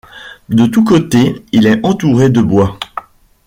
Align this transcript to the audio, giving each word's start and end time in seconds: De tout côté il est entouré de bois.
De 0.49 0.65
tout 0.65 0.83
côté 0.83 1.45
il 1.51 1.67
est 1.67 1.79
entouré 1.85 2.31
de 2.31 2.41
bois. 2.41 2.79